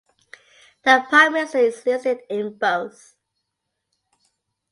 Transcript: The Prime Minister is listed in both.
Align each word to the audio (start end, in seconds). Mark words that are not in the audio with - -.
The 0.83 1.05
Prime 1.09 1.33
Minister 1.33 1.59
is 1.59 1.85
listed 1.85 2.21
in 2.27 2.57
both. 2.57 3.13